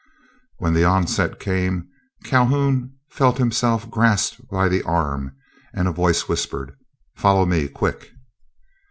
When 0.57 0.73
the 0.73 0.83
onset 0.83 1.39
came, 1.39 1.87
Calhoun 2.23 2.95
felt 3.11 3.37
himself 3.37 3.87
grasped 3.91 4.41
by 4.49 4.67
the 4.67 4.81
arm, 4.81 5.35
and 5.75 5.87
a 5.87 5.91
voice 5.91 6.27
whispered, 6.27 6.75
"Follow 7.15 7.45
me, 7.45 7.67
quick!" 7.67 8.09